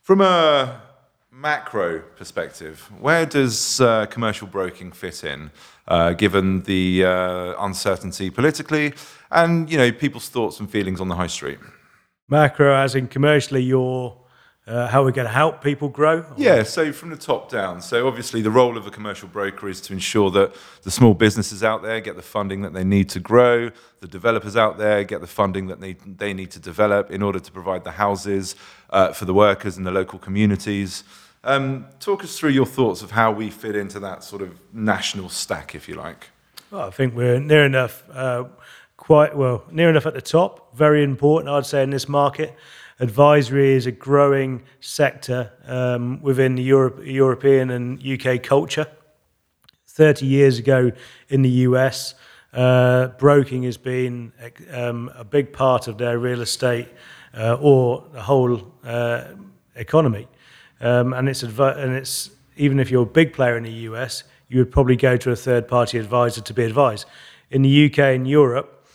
From 0.02 0.22
a 0.22 0.82
macro 1.32 2.00
perspective, 2.18 2.90
where 3.00 3.26
does 3.26 3.80
uh, 3.82 4.08
commercial 4.08 4.48
broking 4.48 4.92
fit 4.92 5.24
in, 5.24 5.52
uh, 5.88 6.14
given 6.14 6.62
the 6.64 7.06
uh, 7.06 7.54
uncertainty 7.64 8.30
politically 8.30 8.94
and 9.32 9.70
you 9.70 9.78
know 9.78 9.92
people's 9.92 10.30
thoughts 10.30 10.60
and 10.60 10.70
feelings 10.70 11.00
on 11.00 11.08
the 11.08 11.16
high 11.16 11.28
street? 11.28 11.60
Macro, 12.28 12.76
as 12.76 12.96
in 12.96 13.08
commercially, 13.08 13.62
you're 13.62 14.16
uh, 14.68 14.88
how 14.88 15.04
we're 15.04 15.12
going 15.12 15.28
to 15.28 15.34
help 15.34 15.64
people 15.64 15.90
grow? 15.90 16.20
Or? 16.20 16.34
Yeah, 16.38 16.64
so 16.64 16.94
from 16.94 17.10
the 17.10 17.18
top 17.18 17.50
down. 17.50 17.82
So 17.82 18.08
obviously, 18.08 18.42
the 18.42 18.52
role 18.52 18.78
of 18.78 18.86
a 18.86 18.92
commercial 18.92 19.28
broker 19.28 19.68
is 19.68 19.82
to 19.82 19.94
ensure 19.94 20.30
that 20.32 20.56
the 20.84 20.92
small 20.92 21.14
businesses 21.14 21.64
out 21.64 21.82
there 21.82 22.00
get 22.00 22.16
the 22.16 22.22
funding 22.22 22.62
that 22.62 22.74
they 22.74 22.84
need 22.84 23.10
to 23.10 23.20
grow, 23.20 23.72
the 24.02 24.08
developers 24.08 24.56
out 24.56 24.78
there 24.78 25.04
get 25.04 25.22
the 25.22 25.28
funding 25.28 25.68
that 25.68 25.82
they, 25.82 25.94
they 25.94 26.34
need 26.34 26.52
to 26.52 26.60
develop 26.60 27.10
in 27.10 27.24
order 27.24 27.40
to 27.40 27.52
provide 27.52 27.84
the 27.84 27.92
houses 27.92 28.56
uh, 28.92 29.12
for 29.12 29.26
the 29.26 29.34
workers 29.34 29.78
and 29.78 29.86
the 29.86 29.92
local 29.92 30.20
communities. 30.20 31.04
Um, 31.44 31.88
talk 32.00 32.24
us 32.24 32.38
through 32.38 32.52
your 32.52 32.68
thoughts 32.68 33.02
of 33.02 33.12
how 33.12 33.32
we 33.32 33.50
fit 33.50 33.76
into 33.76 34.00
that 34.02 34.24
sort 34.24 34.44
of 34.44 34.60
national 34.74 35.30
stack, 35.30 35.74
if 35.74 35.90
you 35.90 35.96
like. 35.96 36.30
Well, 36.70 36.88
I 36.88 36.92
think 36.92 37.16
we're 37.16 37.40
near 37.40 37.66
enough, 37.66 38.04
uh, 38.14 38.46
quite 38.96 39.36
well, 39.36 39.64
near 39.72 39.90
enough 39.90 40.06
at 40.06 40.14
the 40.14 40.22
top. 40.22 40.78
Very 40.78 41.04
important, 41.04 41.50
I'd 41.50 41.66
say, 41.66 41.82
in 41.82 41.90
this 41.90 42.08
market 42.08 42.56
advisory 43.02 43.74
is 43.74 43.88
a 43.88 43.92
growing 43.92 44.62
sector 44.80 45.52
um, 45.66 46.22
within 46.22 46.56
the 46.56 46.62
Europe, 46.62 47.02
European 47.04 47.72
and 47.72 48.02
UK 48.06 48.42
culture. 48.42 48.88
30 49.88 50.26
years 50.26 50.60
ago 50.60 50.92
in 51.28 51.42
the 51.42 51.50
US, 51.68 52.14
uh, 52.54 53.08
broking 53.18 53.64
has 53.64 53.78
been 53.78 54.32
um, 54.72 55.12
a 55.16 55.24
big 55.24 55.52
part 55.52 55.88
of 55.88 55.98
their 55.98 56.20
real 56.20 56.42
estate 56.42 56.88
uh, 57.36 57.58
or 57.60 58.06
the 58.14 58.22
whole 58.22 58.72
uh, 58.84 59.24
economy. 59.76 60.28
Um, 60.80 61.14
and, 61.14 61.28
it's 61.28 61.44
and 61.44 61.94
it's 61.94 62.30
even 62.56 62.80
if 62.80 62.92
you're 62.92 63.04
a 63.04 63.18
big 63.22 63.34
player 63.34 63.58
in 63.58 63.64
the 63.64 63.72
US, 63.90 64.24
you 64.48 64.60
would 64.60 64.72
probably 64.72 64.96
go 64.96 65.18
to 65.18 65.32
a 65.32 65.36
third 65.36 65.68
party 65.68 65.98
advisor 65.98 66.42
to 66.42 66.54
be 66.54 66.64
advised. 66.64 67.06
In 67.50 67.64
the 67.64 67.86
UK 67.88 68.00
and 68.00 68.28
Europe, 68.28 68.86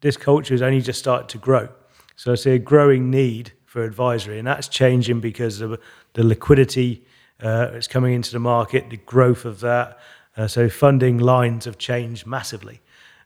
this 0.00 0.16
culture 0.16 0.52
has 0.52 0.60
only 0.60 0.80
just 0.80 0.98
started 0.98 1.28
to 1.30 1.38
grow. 1.38 1.68
So 2.16 2.32
I 2.32 2.34
see 2.36 2.52
a 2.52 2.58
growing 2.58 3.10
need 3.10 3.52
for 3.64 3.82
advisory, 3.82 4.38
and 4.38 4.46
that's 4.46 4.68
changing 4.68 5.20
because 5.20 5.60
of 5.60 5.80
the 6.12 6.24
liquidity 6.24 7.04
uh, 7.40 7.70
that's 7.70 7.88
coming 7.88 8.14
into 8.14 8.32
the 8.32 8.38
market, 8.38 8.88
the 8.90 8.96
growth 8.98 9.44
of 9.44 9.60
that. 9.60 9.98
Uh, 10.36 10.46
so 10.46 10.68
funding 10.68 11.18
lines 11.18 11.64
have 11.64 11.78
changed 11.78 12.26
massively. 12.26 12.80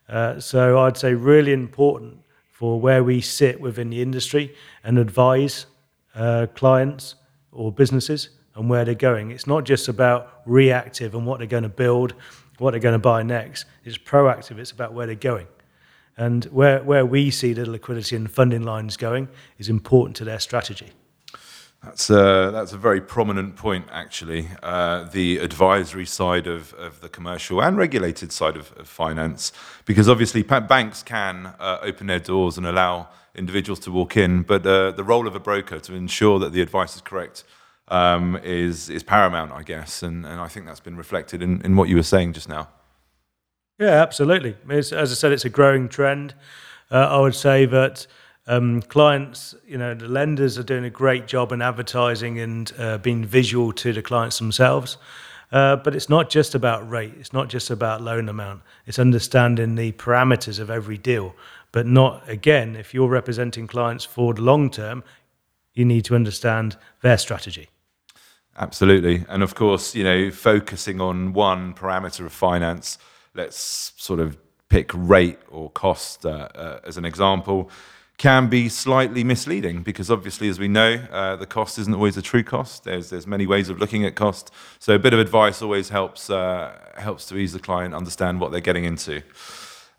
Uh, 0.08 0.40
so 0.40 0.80
I'd 0.80 0.96
say 0.96 1.14
really 1.14 1.52
important 1.52 2.18
for 2.50 2.80
where 2.80 3.04
we 3.04 3.20
sit 3.20 3.60
within 3.60 3.90
the 3.90 4.02
industry 4.02 4.54
and 4.82 4.98
advise 4.98 5.66
uh, 6.14 6.46
clients 6.54 7.14
or 7.52 7.70
businesses 7.70 8.30
and 8.54 8.68
where 8.68 8.84
they're 8.84 8.94
going. 8.94 9.30
It's 9.30 9.46
not 9.46 9.64
just 9.64 9.88
about 9.88 10.40
reactive 10.46 11.14
and 11.14 11.26
what 11.26 11.38
they're 11.38 11.46
going 11.46 11.62
to 11.62 11.68
build, 11.68 12.14
what 12.58 12.72
they're 12.72 12.80
going 12.80 12.94
to 12.94 12.98
buy 12.98 13.22
next. 13.22 13.66
It's 13.84 13.98
proactive. 13.98 14.58
It's 14.58 14.72
about 14.72 14.92
where 14.92 15.06
they're 15.06 15.14
going. 15.14 15.46
And 16.18 16.44
where, 16.46 16.82
where 16.82 17.06
we 17.06 17.30
see 17.30 17.52
the 17.52 17.64
liquidity 17.64 18.16
and 18.16 18.28
funding 18.28 18.64
lines 18.64 18.96
going 18.96 19.28
is 19.58 19.68
important 19.68 20.16
to 20.16 20.24
their 20.24 20.40
strategy. 20.40 20.88
That's 21.84 22.10
a, 22.10 22.50
that's 22.52 22.72
a 22.72 22.76
very 22.76 23.00
prominent 23.00 23.54
point, 23.54 23.86
actually. 23.92 24.48
Uh, 24.60 25.04
the 25.04 25.38
advisory 25.38 26.06
side 26.06 26.48
of, 26.48 26.74
of 26.74 27.00
the 27.00 27.08
commercial 27.08 27.62
and 27.62 27.76
regulated 27.76 28.32
side 28.32 28.56
of, 28.56 28.72
of 28.76 28.88
finance, 28.88 29.52
because 29.84 30.08
obviously 30.08 30.42
banks 30.42 31.04
can 31.04 31.54
uh, 31.60 31.78
open 31.82 32.08
their 32.08 32.18
doors 32.18 32.58
and 32.58 32.66
allow 32.66 33.08
individuals 33.36 33.78
to 33.78 33.92
walk 33.92 34.16
in, 34.16 34.42
but 34.42 34.66
uh, 34.66 34.90
the 34.90 35.04
role 35.04 35.28
of 35.28 35.36
a 35.36 35.40
broker 35.40 35.78
to 35.78 35.94
ensure 35.94 36.40
that 36.40 36.52
the 36.52 36.60
advice 36.60 36.96
is 36.96 37.00
correct 37.00 37.44
um, 37.86 38.36
is, 38.42 38.90
is 38.90 39.04
paramount, 39.04 39.52
I 39.52 39.62
guess. 39.62 40.02
And, 40.02 40.26
and 40.26 40.40
I 40.40 40.48
think 40.48 40.66
that's 40.66 40.80
been 40.80 40.96
reflected 40.96 41.42
in, 41.42 41.62
in 41.62 41.76
what 41.76 41.88
you 41.88 41.94
were 41.94 42.02
saying 42.02 42.32
just 42.32 42.48
now. 42.48 42.68
Yeah, 43.78 44.02
absolutely. 44.02 44.56
It's, 44.68 44.92
as 44.92 45.12
I 45.12 45.14
said, 45.14 45.32
it's 45.32 45.44
a 45.44 45.50
growing 45.50 45.88
trend. 45.88 46.34
Uh, 46.90 47.06
I 47.10 47.20
would 47.20 47.34
say 47.34 47.64
that 47.66 48.06
um, 48.48 48.82
clients, 48.82 49.54
you 49.66 49.78
know, 49.78 49.94
the 49.94 50.08
lenders 50.08 50.58
are 50.58 50.64
doing 50.64 50.84
a 50.84 50.90
great 50.90 51.26
job 51.26 51.52
in 51.52 51.62
advertising 51.62 52.40
and 52.40 52.72
uh, 52.78 52.98
being 52.98 53.24
visual 53.24 53.72
to 53.74 53.92
the 53.92 54.02
clients 54.02 54.38
themselves. 54.38 54.96
Uh, 55.52 55.76
but 55.76 55.94
it's 55.94 56.08
not 56.08 56.28
just 56.28 56.54
about 56.54 56.88
rate. 56.90 57.14
It's 57.18 57.32
not 57.32 57.48
just 57.48 57.70
about 57.70 58.02
loan 58.02 58.28
amount. 58.28 58.62
It's 58.86 58.98
understanding 58.98 59.76
the 59.76 59.92
parameters 59.92 60.58
of 60.58 60.70
every 60.70 60.98
deal. 60.98 61.34
But 61.70 61.86
not 61.86 62.28
again, 62.28 62.76
if 62.76 62.92
you're 62.92 63.08
representing 63.08 63.66
clients 63.66 64.04
for 64.04 64.34
the 64.34 64.42
long 64.42 64.70
term, 64.70 65.04
you 65.72 65.84
need 65.84 66.04
to 66.06 66.14
understand 66.14 66.76
their 67.02 67.16
strategy. 67.18 67.68
Absolutely, 68.56 69.24
and 69.28 69.42
of 69.42 69.54
course, 69.54 69.94
you 69.94 70.02
know, 70.02 70.30
focusing 70.30 71.00
on 71.00 71.32
one 71.32 71.74
parameter 71.74 72.26
of 72.26 72.32
finance 72.32 72.98
let's 73.34 73.92
sort 73.96 74.20
of 74.20 74.36
pick 74.68 74.90
rate 74.94 75.38
or 75.50 75.70
cost 75.70 76.26
uh, 76.26 76.48
uh, 76.54 76.80
as 76.84 76.96
an 76.96 77.04
example, 77.04 77.70
can 78.18 78.48
be 78.48 78.68
slightly 78.68 79.22
misleading 79.22 79.82
because 79.82 80.10
obviously, 80.10 80.48
as 80.48 80.58
we 80.58 80.66
know, 80.66 80.94
uh, 81.10 81.36
the 81.36 81.46
cost 81.46 81.78
isn't 81.78 81.94
always 81.94 82.16
a 82.16 82.22
true 82.22 82.42
cost. 82.42 82.84
There's 82.84 83.10
there's 83.10 83.26
many 83.26 83.46
ways 83.46 83.68
of 83.68 83.78
looking 83.78 84.04
at 84.04 84.16
cost. 84.16 84.50
So 84.80 84.94
a 84.94 84.98
bit 84.98 85.14
of 85.14 85.20
advice 85.20 85.62
always 85.62 85.88
helps 85.88 86.28
uh, 86.28 86.76
helps 86.96 87.26
to 87.26 87.36
ease 87.36 87.52
the 87.52 87.60
client 87.60 87.94
understand 87.94 88.40
what 88.40 88.50
they're 88.50 88.60
getting 88.60 88.84
into. 88.84 89.22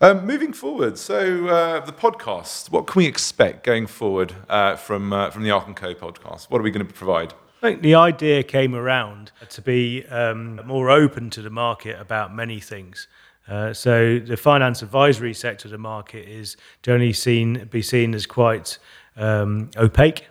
Um, 0.02 0.26
moving 0.26 0.52
forward, 0.54 0.96
so 0.98 1.46
uh, 1.48 1.84
the 1.84 1.92
podcast. 1.92 2.70
What 2.70 2.86
can 2.86 3.00
we 3.00 3.06
expect 3.06 3.64
going 3.64 3.86
forward 3.86 4.34
uh, 4.48 4.76
from 4.76 5.10
from 5.30 5.42
the 5.42 5.50
Arc 5.50 5.66
and 5.66 5.76
Co 5.76 5.94
podcast? 5.94 6.50
What 6.50 6.60
are 6.60 6.64
we 6.64 6.70
going 6.70 6.86
to 6.86 6.92
provide? 6.92 7.34
I 7.62 7.72
think 7.72 7.82
the 7.82 7.94
idea 7.94 8.42
came 8.42 8.74
around 8.74 9.32
to 9.50 9.60
be 9.60 10.06
um, 10.06 10.62
more 10.64 10.88
open 10.88 11.28
to 11.28 11.42
the 11.42 11.50
market 11.50 12.00
about 12.00 12.34
many 12.34 12.58
things. 12.58 13.06
Uh, 13.46 13.74
so 13.74 14.18
the 14.18 14.38
finance 14.38 14.80
advisory 14.80 15.34
sector 15.34 15.68
of 15.68 15.72
the 15.72 15.78
market 15.78 16.26
is 16.26 16.56
generally 16.82 17.12
seen 17.12 17.68
be 17.70 17.82
seen 17.82 18.14
as 18.14 18.24
quite 18.24 18.78
um, 19.16 19.70
opaque, 19.76 20.28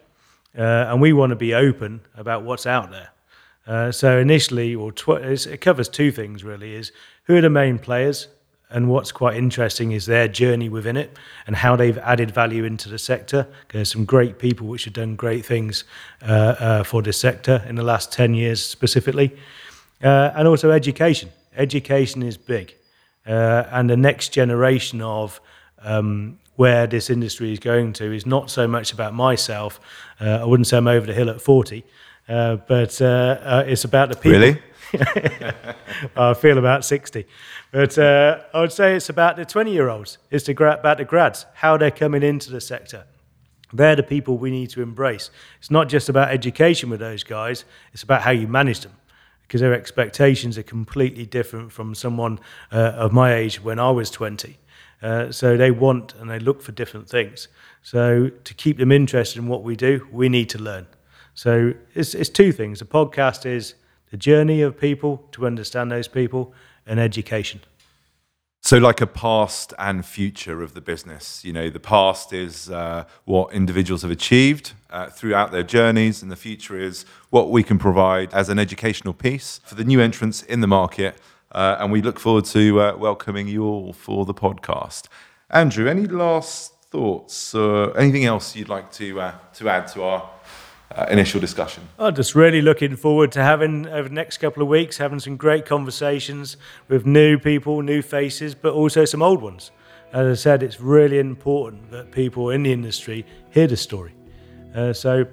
uh, 0.58 0.88
and 0.90 1.02
we 1.02 1.14
want 1.14 1.30
to 1.30 1.36
be 1.36 1.54
open 1.54 2.02
about 2.18 2.42
what's 2.42 2.66
out 2.66 2.90
there. 2.90 3.10
Uh, 3.68 3.92
so 3.92 4.18
initially, 4.18 4.74
or 4.74 4.92
tw- 4.92 5.22
it 5.22 5.62
covers 5.62 5.88
two 5.88 6.12
things 6.12 6.44
really: 6.44 6.74
is 6.74 6.92
who 7.26 7.36
are 7.36 7.42
the 7.42 7.50
main 7.50 7.78
players, 7.78 8.28
and 8.70 8.90
what's 8.90 9.12
quite 9.12 9.36
interesting 9.36 9.92
is 9.92 10.06
their 10.06 10.28
journey 10.28 10.70
within 10.70 10.96
it 10.96 11.18
and 11.48 11.56
how 11.56 11.76
they've 11.76 11.98
added 12.00 12.32
value 12.32 12.64
into 12.64 12.88
the 12.90 13.00
sector. 13.00 13.48
There's 13.72 13.92
some 13.92 14.06
great 14.06 14.38
people 14.38 14.68
which 14.68 14.86
have 14.86 14.94
done 14.94 15.16
great 15.16 15.46
things 15.46 15.84
uh, 16.22 16.26
uh, 16.60 16.84
for 16.84 17.02
this 17.02 17.20
sector 17.20 17.64
in 17.68 17.76
the 17.76 17.84
last 17.84 18.12
ten 18.12 18.34
years 18.34 18.64
specifically, 18.64 19.36
uh, 20.04 20.32
and 20.36 20.48
also 20.48 20.72
education. 20.72 21.30
Education 21.56 22.24
is 22.24 22.38
big 22.38 22.76
uh, 23.30 23.66
and 23.72 23.90
the 23.90 23.98
next 23.98 24.30
generation 24.30 25.02
of 25.02 25.40
um, 25.84 26.40
where 26.56 26.88
this 26.88 27.10
industry 27.10 27.54
is 27.54 27.60
going 27.60 27.94
to 27.94 28.14
is 28.14 28.26
not 28.26 28.50
so 28.50 28.68
much 28.68 28.92
about 28.92 29.14
myself. 29.14 29.80
Uh, 30.20 30.40
I 30.42 30.46
wouldn't 30.46 30.68
say 30.68 30.78
I'm 30.78 30.88
over 30.88 31.06
the 31.06 31.14
hill 31.14 31.30
at 31.30 31.40
40, 31.40 31.86
uh, 32.28 32.58
but 32.68 33.02
uh, 33.02 33.06
uh, 33.06 33.64
it's 33.68 33.84
about 33.84 34.10
the 34.10 34.16
people. 34.16 34.32
Really? 34.32 34.62
I 36.16 36.34
feel 36.34 36.58
about 36.58 36.86
60. 36.86 37.26
But 37.72 37.98
uh, 37.98 38.42
I 38.54 38.62
would 38.62 38.72
say 38.72 38.96
it's 38.96 39.10
about 39.10 39.36
the 39.36 39.46
20 39.46 39.72
year 39.72 39.90
olds. 39.90 40.18
It's 40.32 40.48
about 40.50 40.98
the 40.98 41.06
grads, 41.06 41.46
how 41.56 41.78
they're 41.78 41.92
coming 41.92 42.24
into 42.24 42.52
the 42.52 42.62
sector. 42.62 43.06
They're 43.72 43.96
the 43.96 44.04
people 44.04 44.38
we 44.38 44.52
need 44.52 44.70
to 44.72 44.82
embrace. 44.82 45.30
It's 45.60 45.70
not 45.70 45.90
just 45.90 46.10
about 46.10 46.30
education 46.30 46.90
with 46.90 47.00
those 47.00 47.24
guys, 47.24 47.66
it's 47.94 48.04
about 48.04 48.22
how 48.22 48.32
you 48.32 48.48
manage 48.48 48.80
them 48.82 48.94
because 49.44 49.62
their 49.62 49.74
expectations 49.74 50.58
are 50.58 50.64
completely 50.64 51.26
different 51.26 51.72
from 51.72 51.96
someone 51.96 52.40
uh, 52.72 52.94
of 52.96 53.12
my 53.12 53.34
age 53.34 53.64
when 53.64 53.80
I 53.80 53.90
was 53.90 54.12
20. 54.12 54.58
Uh, 55.02 55.32
so 55.32 55.58
they 55.58 55.72
want 55.72 56.14
and 56.16 56.30
they 56.30 56.40
look 56.40 56.62
for 56.62 56.72
different 56.72 57.10
things. 57.10 57.48
So 57.82 58.30
to 58.30 58.54
keep 58.54 58.78
them 58.78 58.92
interested 58.92 59.40
in 59.40 59.48
what 59.48 59.64
we 59.64 59.76
do, 59.76 60.08
we 60.12 60.30
need 60.30 60.50
to 60.50 60.60
learn. 60.60 60.86
So 61.34 61.74
it's, 61.96 62.14
it's 62.14 62.30
two 62.30 62.52
things. 62.52 62.80
The 62.80 62.86
podcast 62.86 63.46
is 63.46 63.76
the 64.12 64.18
journey 64.18 64.62
of 64.62 64.80
people 64.80 65.28
to 65.32 65.46
understand 65.46 65.92
those 65.92 66.08
people 66.08 66.54
and 66.86 67.00
education. 67.00 67.62
So, 68.62 68.78
like 68.78 69.00
a 69.00 69.08
past 69.08 69.74
and 69.80 70.06
future 70.06 70.62
of 70.62 70.74
the 70.74 70.82
business. 70.82 71.46
You 71.46 71.54
know, 71.54 71.70
the 71.70 71.80
past 71.80 72.34
is 72.34 72.70
uh, 72.70 73.06
what 73.24 73.54
individuals 73.54 74.02
have 74.02 74.12
achieved 74.12 74.74
uh, 74.90 75.08
throughout 75.08 75.52
their 75.52 75.64
journeys, 75.64 76.22
and 76.22 76.30
the 76.30 76.36
future 76.36 76.78
is 76.78 77.06
what 77.30 77.50
we 77.52 77.64
can 77.64 77.80
provide 77.80 78.34
as 78.34 78.50
an 78.50 78.60
educational 78.60 79.14
piece 79.14 79.62
for 79.64 79.76
the 79.76 79.86
new 79.86 80.02
entrants 80.02 80.44
in 80.44 80.60
the 80.60 80.68
market. 80.68 81.18
Uh, 81.52 81.78
and 81.80 81.92
we 81.92 82.02
look 82.02 82.20
forward 82.20 82.46
to 82.46 82.82
uh, 82.82 82.98
welcoming 82.98 83.48
you 83.48 83.64
all 83.64 83.94
for 83.94 84.26
the 84.26 84.34
podcast. 84.34 85.08
Andrew, 85.50 85.88
any 85.88 86.06
last 86.06 86.74
thoughts 86.92 87.56
or 87.56 87.98
anything 87.98 88.26
else 88.26 88.56
you'd 88.56 88.70
like 88.70 88.92
to, 88.92 89.22
uh, 89.22 89.36
to 89.54 89.70
add 89.70 89.88
to 89.88 90.04
our 90.04 90.30
uh, 90.96 91.06
initial 91.10 91.40
discussion? 91.40 91.84
I'm 91.98 92.16
just 92.16 92.36
really 92.36 92.62
looking 92.62 92.96
forward 92.96 93.32
to 93.34 93.44
having 93.44 93.88
over 93.88 94.10
the 94.10 94.16
next 94.16 94.38
couple 94.38 94.64
of 94.64 94.70
weeks 94.70 94.98
having 94.98 95.20
some 95.20 95.38
great 95.38 95.66
conversations 95.66 96.58
with 96.88 97.06
new 97.06 97.38
people, 97.38 97.82
new 97.82 98.02
faces, 98.02 98.56
but 98.56 98.74
also 98.74 99.06
some 99.06 99.22
old 99.22 99.42
ones. 99.42 99.72
As 100.12 100.40
I 100.40 100.42
said, 100.42 100.64
it's 100.64 100.82
really 100.82 101.20
important 101.20 101.92
that 101.92 102.12
people 102.12 102.50
in 102.50 102.64
the 102.64 102.74
industry 102.74 103.26
hear 103.52 103.68
the 103.68 103.78
story. 103.78 104.14
Uh, 104.74 104.94
so 104.94 105.26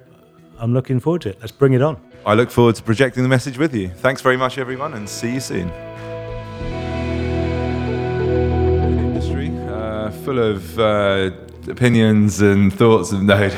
I'm 0.59 0.73
looking 0.73 0.99
forward 0.99 1.21
to 1.23 1.29
it. 1.29 1.37
Let's 1.39 1.51
bring 1.51 1.73
it 1.73 1.81
on. 1.81 1.99
I 2.25 2.33
look 2.33 2.51
forward 2.51 2.75
to 2.75 2.83
projecting 2.83 3.23
the 3.23 3.29
message 3.29 3.57
with 3.57 3.73
you. 3.73 3.89
Thanks 3.89 4.21
very 4.21 4.37
much, 4.37 4.57
everyone, 4.57 4.93
and 4.93 5.09
see 5.09 5.35
you 5.35 5.39
soon. 5.39 5.69
Industry 8.99 9.49
uh, 9.67 10.11
full 10.11 10.39
of 10.39 10.77
uh, 10.77 11.31
opinions 11.67 12.41
and 12.41 12.73
thoughts 12.73 13.11
and 13.11 13.27
no. 13.27 13.35
I 13.45 13.49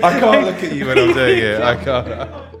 can't 0.00 0.46
look 0.46 0.62
at 0.62 0.72
you 0.74 0.86
when 0.86 0.98
I'm 0.98 1.12
doing 1.12 1.38
it. 1.38 1.60
I 1.60 1.76
can't. 1.84 2.53